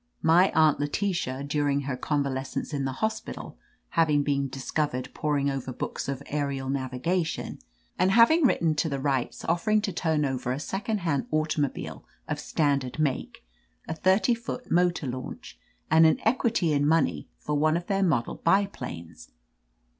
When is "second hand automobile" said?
10.59-12.03